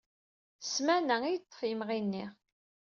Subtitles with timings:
[0.63, 2.25] Ssmana i yeṭṭef yimenɣi-nni.